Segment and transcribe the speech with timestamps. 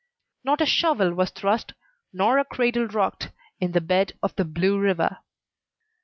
[0.43, 1.73] Not a shovel was thrust
[2.11, 5.19] nor a cradle rocked in the bed of the Blue River.